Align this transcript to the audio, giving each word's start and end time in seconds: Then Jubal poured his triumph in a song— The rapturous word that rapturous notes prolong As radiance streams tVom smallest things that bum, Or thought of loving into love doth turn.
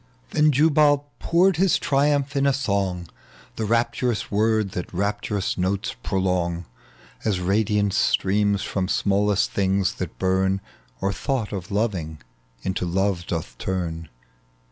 Then 0.31 0.51
Jubal 0.51 1.11
poured 1.19 1.57
his 1.57 1.77
triumph 1.77 2.35
in 2.35 2.47
a 2.47 2.53
song— 2.53 3.07
The 3.57 3.65
rapturous 3.65 4.31
word 4.31 4.71
that 4.71 4.91
rapturous 4.91 5.59
notes 5.59 5.95
prolong 6.01 6.65
As 7.23 7.39
radiance 7.39 7.97
streams 7.97 8.63
tVom 8.63 8.89
smallest 8.89 9.51
things 9.51 9.93
that 10.01 10.17
bum, 10.17 10.59
Or 11.01 11.13
thought 11.13 11.51
of 11.51 11.69
loving 11.69 12.19
into 12.63 12.87
love 12.87 13.27
doth 13.27 13.55
turn. 13.59 14.09